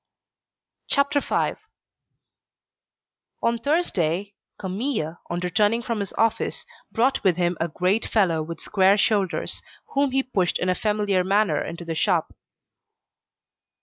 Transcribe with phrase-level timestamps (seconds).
[0.87, 1.59] CHAPTER V
[3.39, 8.59] One Thursday, Camille, on returning from his office, brought with him a great fellow with
[8.59, 12.33] square shoulders, whom he pushed in a familiar manner into the shop.